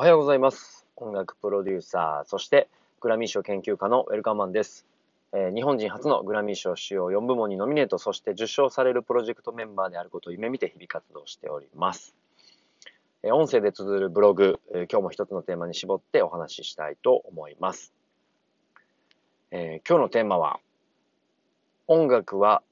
[0.00, 0.86] おはようございます。
[0.96, 4.86] 音楽プロデューサー、そしてグラミー賞研究家のウェルカムマンです。
[5.34, 12.14] えー日本人初のグラミー賞主要4部門にノミネート、そして受賞されるプロジェクトメンバーであることを夢見て日々活動しております。
[13.22, 17.92] えー音声で綴るブログ、えー今日も一つのテーマに絞ってお話ししたいと思います。
[19.50, 20.60] え今日のテーマは、
[21.88, 22.62] 音楽は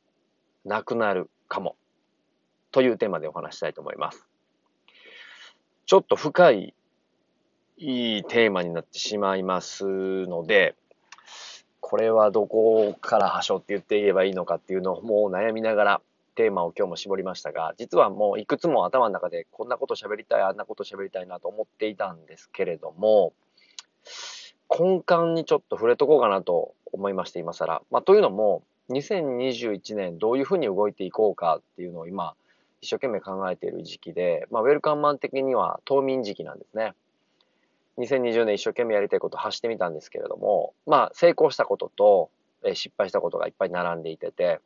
[0.64, 1.76] なくなるかも
[2.72, 4.26] というテーマでお話ししたいと思います。
[5.84, 6.72] ちょっと深い
[7.80, 9.84] いいテーマになってしまいます
[10.27, 10.74] ので、
[11.80, 16.01] これはどこから端折って言って言えばいいのかっていうのをもう悩みながら
[16.34, 23.32] テーマを今日も絞りましたが、実はもういくつも頭の中でこんなこと喋りたい、あんなこと喋りたいなと思っていたんですけれども、
[24.70, 27.82] 根幹にちょっと触れとこうかなと思いまして、今更。
[27.90, 32.34] まあ、というのも、2021年どういうふうに動いていこうかっていうのを今、
[32.80, 36.95] 一生懸命考えている時期で、まあ、ウェルカムマン的には冬眠時期なんですね。
[37.98, 42.30] 2020年一生懸命やりたいことを発してみたんですけれども、まあ、成功したことと、
[42.65, 44.60] え失敗したことがいっぱい並んでいてて、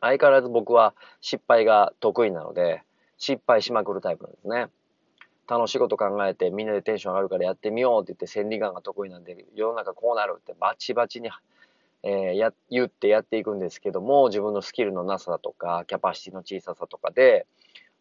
[0.00, 2.82] 相変わらず僕は失敗が得意なので、
[3.18, 4.66] 失敗しまくるタイプなんですね。
[5.48, 11.30] 楽しいこと考えてみんなでテンション上がるからやってみようって言って千里眼が得意なんで世の中こうなるってバチバチに、
[12.02, 17.46] えーや言ってやっていくんですけども自分のスキルのなさだとかキャパシティの小ささとかで、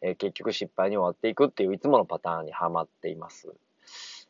[0.02, 3.54] えー結局失敗に終わっていくっていういつものパターンにはまっています。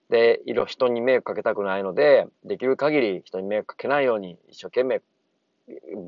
[0.10, 5.02] で、いろ人に迷惑かけたくないので、できる限り人に迷惑かけないように一生懸命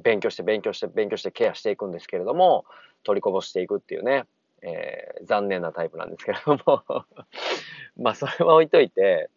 [0.04, 2.66] 勉強して勉強して勉強してケアしていくんですけれども、
[3.04, 4.26] 取りこぼしていくっていうね、
[4.62, 6.84] えー残念なタイプなんですけれども、
[7.98, 9.30] まあそれは置いといて、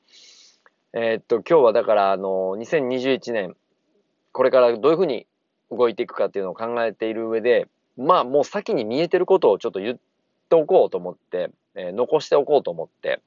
[0.93, 3.57] えーっと、今日はだからあの、2021年、
[4.33, 5.27] これからどういうふうに
[5.71, 9.99] 動いていくかっていうのを考えている上で、まあもう先に見えてることをちょっと言っ
[10.49, 13.21] ておこうと思って、えー残しておこうと思って、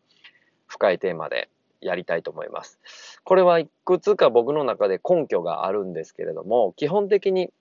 [0.74, 1.50] 深いテーマで
[1.82, 2.80] やりたいと思います。
[3.24, 7.52] これはいくつか僕の中で根拠があるんですけれども、基本的に、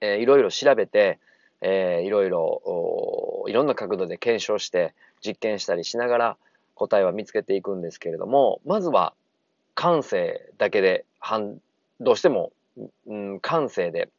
[0.00, 1.18] えーいろいろ調べて、
[1.62, 6.36] えーいろいろいろんな角度で検証して実験したりしながら
[6.74, 9.14] 答えは見つけていくんですけれども、まずは
[9.74, 11.04] 感性だけで
[12.00, 12.52] どうしても、
[13.08, 14.10] うん、感性で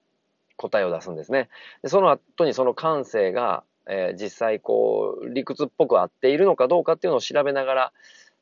[0.57, 1.47] 答えを出すんですね。
[1.83, 7.93] でその後にその感性が、えー実際こう理屈っぽく合っているのかどうかっていうのを調べながら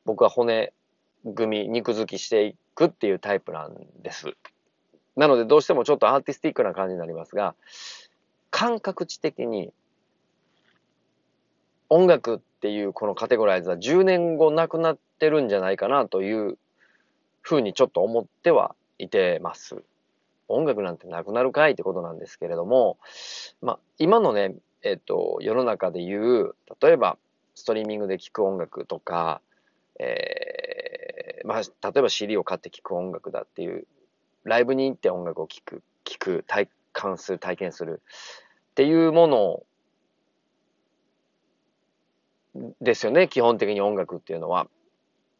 [0.04, 0.72] 僕は骨
[1.34, 4.34] 組み肉付きしていくっていうタイプなんです。
[5.16, 7.54] なのでどうしてもちょっとアーティスティックな感じになりますが
[8.50, 9.72] 感覚値的に
[11.88, 16.58] 音楽っていうこのカテゴライズは10年後なくなってるんじゃないかなという
[17.40, 19.82] ふうにちょっと思ってはいてます。
[20.48, 22.98] 音楽なんてなくなるかいってことなんですけれども、
[23.60, 27.18] まあ、今のね、えっと、世の中で言う、例えば、
[27.54, 29.40] ストリーミングで聴く音楽とか、
[29.98, 33.86] えーまあ、例えば CD を買って聴く音楽だっていう、
[34.44, 38.02] ライブに行って音楽を聴く、聴く、体感する、体験する
[38.70, 39.62] っていうもの
[42.80, 44.68] ですよね、基本的に音楽っていうのは。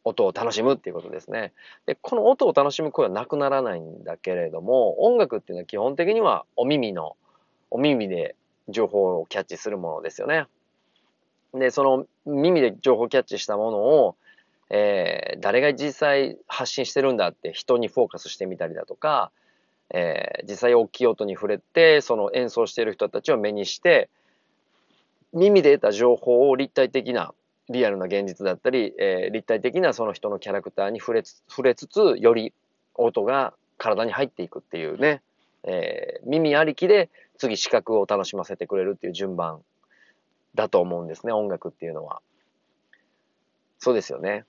[0.09, 1.53] 音を楽しむっていうことですね。
[1.85, 7.17] で、この音を楽しむ声はなくならないんだけれども、音楽っていうのは基本的にはお耳の、
[7.73, 8.37] お耳で
[8.69, 10.47] 情報をキャッチするものですよね。
[11.55, 14.17] で、その耳で情報キャッチしたものを、
[14.71, 19.31] えー誰が実際発信してるんだって人にフォーカスしてみたりだとか、
[19.91, 24.09] えー実際大きい音に触れて、その演奏している人たちを目にして、
[25.33, 27.33] 耳で得た情報を立体的な
[27.69, 32.53] リアルな現実だったり、えー立体的なその人のキャラクターに触れつ触れつつ、より
[32.95, 35.23] 音が体に入っていくっていうね、
[35.63, 37.09] えー耳ありきで
[37.39, 39.63] 次視覚を楽しませてくれるっていう順番
[40.55, 42.21] だと思うんですね、音楽っていうのは。
[43.79, 44.45] そうですよね。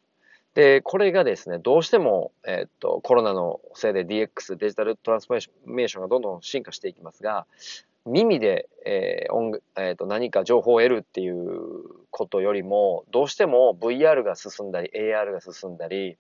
[0.54, 7.46] で、これがですね、どうしても、えーっと、コロナのせいで DX、デジタルトランスフォーメーションがどんどん進化していきますが、
[8.08, 16.18] 耳で、えー音えーと何か情報を得るっていうことよりもどうしても VR が進んだり AR が進んだり、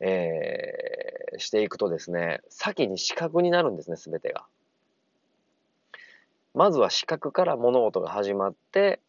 [0.00, 4.46] えーしていくとですね先に視覚になるんですね全てが。
[6.54, 9.00] まずは視覚から物事が始まって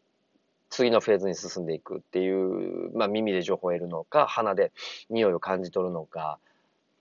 [0.70, 4.72] 次のフェーズに進んでいくっていう、まあ、耳で情報を得るのか鼻で
[5.10, 6.40] 匂いを感じ取るのか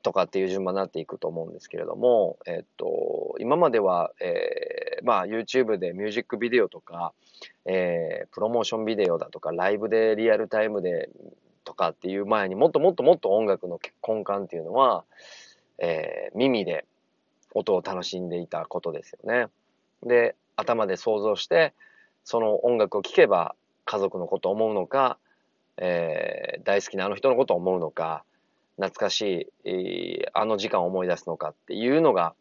[0.03, 7.13] とかっていう順番になっていくと思うんですけれども、えっと、今までは、えーまあ、YouTube でミュージックビデオとか、
[7.67, 11.11] えープロモーションビデオだとか、ライブでリアルタイムで
[11.65, 15.05] とかっていう前にもっともっともっと音楽の根幹っていうのは、
[15.79, 16.87] えー耳で
[17.53, 19.49] 音を楽しんでいたことですよね。
[20.02, 21.75] で、頭で想像して、
[22.25, 23.55] その音楽を聴けば
[23.85, 25.19] 家族のことを思うのか、
[25.76, 28.25] えー、大好きなあの人のことを思うのか、
[28.76, 32.35] 懐かしい、えー、あの時間を思い出すのかっていうのが、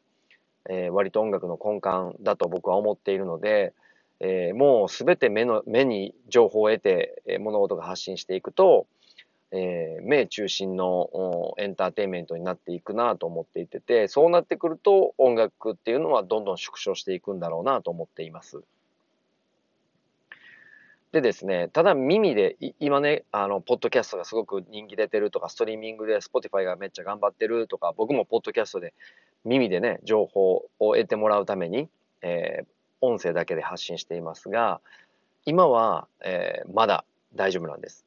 [0.69, 3.73] えー、割と音楽の根幹だと僕は思っているので、
[4.19, 8.85] えー、もうすべて目の、目に情報を得て、え、物事が発信していくと、
[9.51, 18.61] えー、目中心のエンターテインメントになっていくなと思っていてて、そうなってくると音楽っていうのはどんどん縮小していくんだろうなと思っています。
[21.11, 28.93] でですね、ただ耳で、今ね、あの、ポッドキャストがすごく人気出てるとか、ストリーミングで Spotify がめっちゃ頑張ってるとか、僕もポッドキャストで
[29.43, 31.89] 耳でね、情報を得てもらうために、
[32.21, 32.65] えー、
[33.01, 34.81] 音声だけで発信していますが、
[35.45, 38.05] 今は、えー、まだ大丈夫なんです。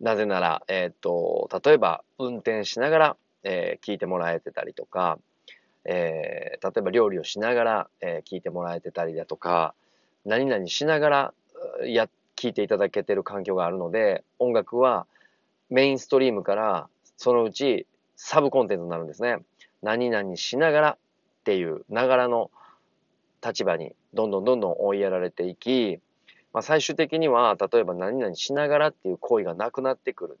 [0.00, 5.18] なぜなら、えっ、と、例えば運転しながら、えー、聞いてもらえてたりとか、
[5.84, 9.74] えー、例えば料理をしながら、え、聞いてもらえてたりだとか、
[10.24, 11.34] 何々しながら
[11.84, 15.06] や聞いていただけてる環境があるので、音楽は
[15.68, 17.86] メインストリームからそのうち
[18.16, 19.38] サブコンテンツになるんですね。
[19.82, 20.96] 何々しながらっ
[21.44, 22.50] ていうながらの
[23.44, 26.00] 立場にどんどんどんどん追いやられていき、
[26.52, 30.38] まあ、最終的には例えば何々しながらっていう行為がなくなってくる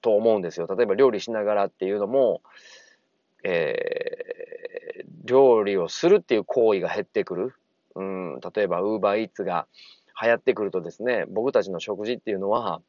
[0.00, 0.66] と思うんですよ。
[0.66, 2.40] 例えば料理しながらっていうのも、
[3.44, 7.54] えー、料理をするっていう行為が減ってくる。
[7.94, 9.66] うん、例えばウーバーイーツが
[10.22, 12.80] 流行ってくるとですね、僕たちの食事っていうのは、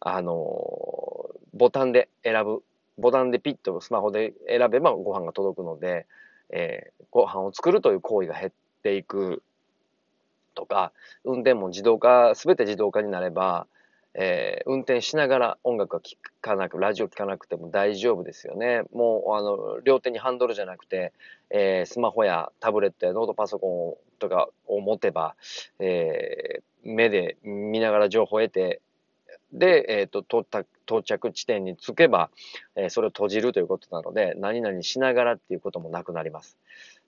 [0.00, 2.62] あのボタンで選ぶ、
[2.98, 6.06] ボタンでピッとスマホで選べばご飯が届くので、
[6.50, 8.52] えー、ご飯を作るという行為が減っ
[8.82, 9.42] ていく
[10.68, 10.92] か、
[11.24, 13.66] 運転も自動化、すべて自動化になれば、
[14.14, 18.82] えー、運転しながら音楽が聴かなく、ラジオ聴かなくても大丈夫ですよね。
[18.92, 21.12] もう、あの、両手にハンドルじゃなくて、
[21.50, 25.36] えー、スマホやタブレットやノートパソコンとかを持てば、
[25.78, 28.80] えー、目で見ながら情報を得て、
[29.52, 30.44] で、えっ、ー、と、
[30.86, 32.30] 到着地点に着けば、
[32.76, 36.58] えー、それを閉じるということなので、何々しながらっていうこともなくなります。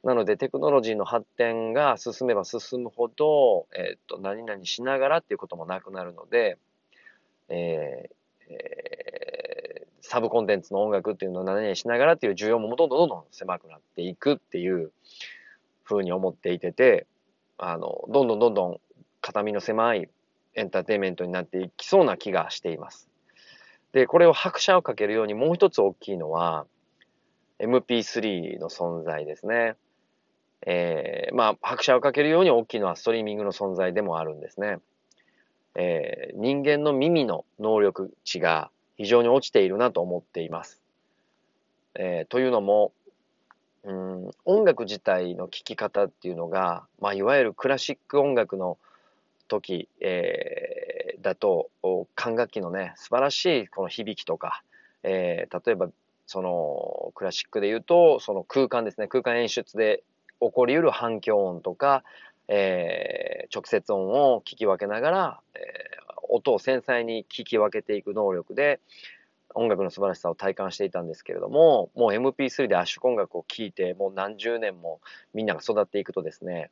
[0.03, 6.57] なので、テクノロジーの発展が進めば進むほど、えっ、ー、と、何々しながらっていうこともなくなるので、
[7.49, 14.91] えーえー、サブコンテンツの音楽っていうのを何々しながらっていう需要もどんどんどんどん狭くなっていくっていう
[15.85, 17.07] ふうに思っていてて、
[17.59, 18.81] あの、どんどんどんどん
[19.21, 20.09] 肩身の狭い
[20.55, 23.11] エンターテインメントになっていきそうな気がしています。
[23.93, 26.67] で、これを拍車をかけるようにもう一つ大きいのは、
[27.59, 29.77] MP3 の存在ですね。
[30.67, 34.79] えー、まあ、拍車をかけるように大きいのはストリーミングの存在でもあるんですね。
[35.75, 40.81] えー、人間の耳の能力値が非常に落ちているなと思っています。
[41.95, 42.93] えー、というのも、
[43.85, 48.77] うん、音楽自体の聴き方っていうのが、まあ、いわゆるクラシック音楽の
[49.49, 51.71] 時、えー、だと、
[52.15, 54.63] 管楽器のね、素晴らしいこの響きとか、
[55.03, 55.89] えー、例えば、
[56.27, 60.03] その、クラシックで言うと、その空間ですね、空間演出で
[60.41, 62.05] 起こりうる反響音とか、
[62.49, 68.81] えー、直接音を聞き分けながら、えー、音を繊細に聞き分けていく能力で、
[69.55, 75.01] 音楽の素晴らしさを体感していたんですけれども、もう MP3 で圧縮音楽を聴いて、もう何十年も
[75.35, 76.71] みんなが育っていくとですね、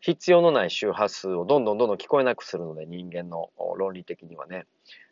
[0.00, 4.66] 必要のない周波数をどんどんどんどん聞こえなくするので、人間の論理的にはね。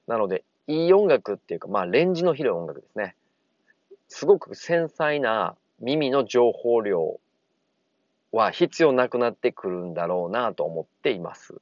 [0.07, 3.17] なので、いい音楽っていうか、まあ、レンジの広い音楽ですね。
[4.09, 7.19] すごく繊細な耳の情報量
[8.35, 11.55] は必要なくなってくるんだろうなと思っています。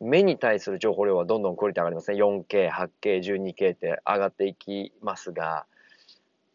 [0.00, 2.16] 目に対する情報量はどんどんクオリティ上がりますね。
[2.16, 5.66] 4K、8K、12K って上がっていきますが、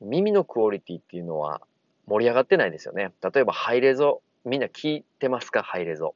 [0.01, 1.61] 耳のクオリティっていうのは
[2.07, 3.11] 盛り上がってないですよね。
[3.21, 5.61] 例えばハイレゾ、みんな聞いてますか？
[5.61, 6.15] ハイレゾ。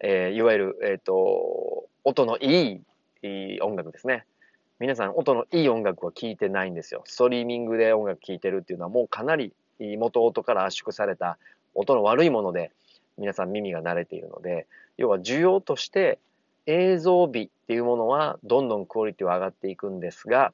[0.00, 2.82] えー、いわゆる、えっ、ー、と、音のいい
[3.22, 4.26] いい音楽ですね。
[4.78, 7.02] 皆さん音のいい音楽は聴いてないんですよ。
[7.06, 9.52] ストリーミングで音楽聴いてるっていうのはもうかなり
[9.98, 11.38] 元音から圧縮された
[11.74, 12.72] 音の悪いもので
[13.18, 16.18] 皆さん耳が慣れているので、要は需要として
[16.66, 20.52] 映像美っていうものはどんどんクオリティは上がっていくんですが、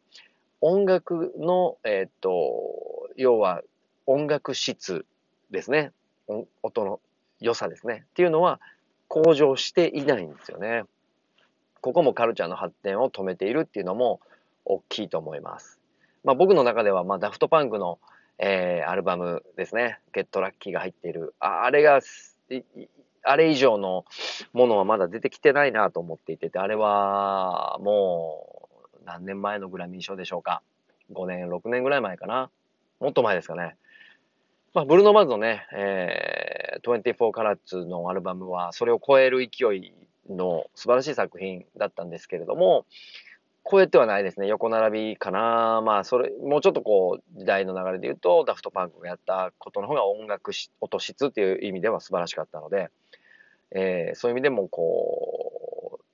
[0.60, 3.62] 音楽の、えっ、と、要は
[4.06, 5.04] 音楽質
[5.50, 5.92] ですね。
[6.62, 7.00] 音の
[7.40, 8.04] 良さですね。
[8.10, 8.60] っていうのは
[9.08, 10.84] 向上していないんですよね。
[11.80, 14.20] ここもカルチャーの発展を止めているっていうのも
[14.64, 15.78] 大きいと思います。
[16.24, 17.98] まあ僕の中では、まあダフトパンクの、
[18.38, 19.98] えー、アルバムですね。
[20.12, 21.34] ゲットラッキーが入っている。
[21.40, 22.00] あれが
[23.22, 24.04] あれ以上の
[24.52, 30.62] ものはまだ出てきてないなと思っていてて、あれはもう何年前のグラミー賞でしょうか。
[31.12, 32.50] 5年、6年ぐらい前かな。
[33.00, 33.76] もっと前ですかね。
[34.74, 39.92] まあ、ブルーノ・マーズのね、えー、24カラッツのアルバムはそれを超える勢い
[40.28, 42.84] の素晴らしい作品だったんですけれども、
[43.68, 44.46] 超えてはないですね。
[44.46, 45.82] 横並びかな。
[45.84, 52.90] まあ、それ、もうちょっとこう、時代の流れで言うと、ダフトパンクがやったことの方が音楽し、音質っていう意味では素晴らしかったので、
[53.72, 56.04] えー、そういう意味でもこう、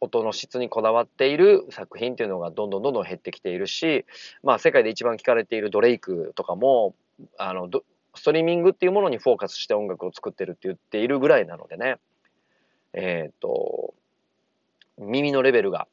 [0.00, 4.04] 音の質にこだわっている作品っていうのがどんどんどんどん減ってきているし、
[4.42, 6.94] まあ世界で一番聴かれているドレイクとかも、
[7.36, 7.68] あの、
[8.14, 11.96] ストリーミングっていうものにフォーカスして音楽を作ってるって言っているぐらいなのでね、
[12.92, 13.94] えっ、と、
[14.98, 15.88] 耳のレベルが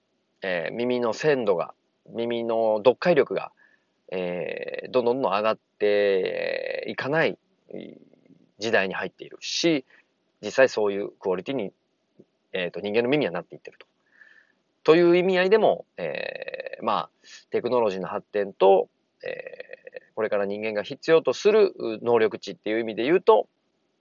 [0.47, 1.73] えー、耳の鮮度が、
[2.07, 3.51] 耳の読解力が、
[4.11, 7.39] えー、どんどんどん上がっていかない
[8.59, 9.85] 時代に入っているし、
[10.43, 11.73] 実際そういうクオリティに、
[12.53, 13.87] えーと、人間の耳はなっていってると。
[14.83, 17.09] という意味合いでも、えー、まあ、
[17.49, 18.87] テクノロジーの発展と、
[19.23, 21.73] えー、これから人間が必要とする
[22.03, 23.47] 能力値っていう意味で言うと、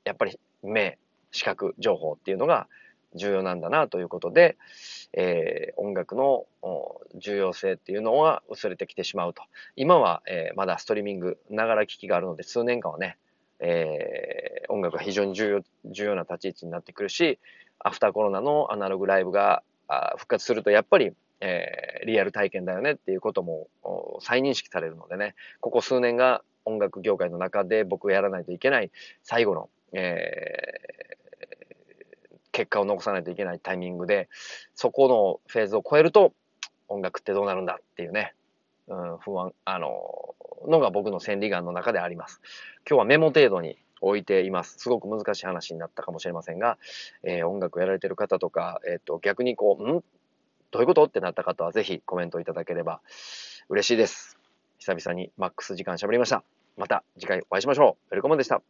[0.04, 0.98] やっぱり目、
[1.32, 2.68] 視覚、情報っていうのが
[3.14, 4.58] 重要なんだなということで、
[5.16, 6.46] えー、音楽の
[7.14, 9.42] 重要性っていうのは薄れてきてしまうと。
[9.76, 13.16] 今は、えー、まだストリーミング、ながら聞きがあるので、数年間はね、
[13.60, 17.38] えー、音楽が非常に重要、重要な立ち位置になってくるし、
[17.78, 19.62] アフターコロナのアナログライブが
[20.16, 23.68] 復活すると、やっぱり、えー、リアル体験だよねっていうことも
[24.20, 28.90] 再認識されるのでね、ここ数年が音楽業界の中で僕がやらないといけない
[29.22, 30.93] 最後の、え
[32.54, 34.28] 結果を残さないといけないタイミングで、
[34.74, 36.32] そこのフェーズを超えると、
[36.88, 38.32] 音楽ってどうなるんだっていうね、
[38.86, 40.36] うん、不安、あの、
[40.68, 42.40] のが僕の千里眼の中であります。
[42.88, 44.78] 今日はメモ程度に置いています。
[44.78, 46.78] すごく難しい話になったかもしれませんが、
[47.24, 50.04] えー、音楽やられてる方とか、えっ、と、逆にこう、ん？
[50.70, 51.04] どういうこと？
[51.04, 53.00] ってなった方はぜひコメントいただければ
[53.68, 54.38] 嬉しいです。
[54.78, 56.44] 久々にマックス時間喋りました。
[56.76, 58.10] また次回お会いしましょう。
[58.10, 58.62] ウェルコムでした。